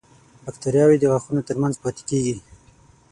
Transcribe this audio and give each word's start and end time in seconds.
باکتریاوې 0.43 0.97
د 0.99 1.03
غاښونو 1.11 1.41
تر 1.49 1.55
منځ 1.61 1.75
پاتې 1.83 2.03
کېږي. 2.09 2.35